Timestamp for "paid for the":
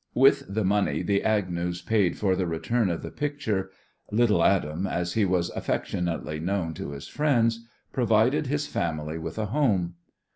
1.83-2.47